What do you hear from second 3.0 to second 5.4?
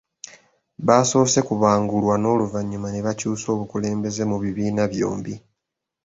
bakyusa obukulembeze mu bibiina byombi